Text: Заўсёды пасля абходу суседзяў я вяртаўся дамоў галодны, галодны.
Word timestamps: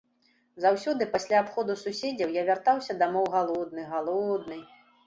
Заўсёды 0.63 1.07
пасля 1.15 1.37
абходу 1.43 1.77
суседзяў 1.83 2.35
я 2.41 2.49
вяртаўся 2.51 2.99
дамоў 3.05 3.33
галодны, 3.39 3.81
галодны. 3.95 4.57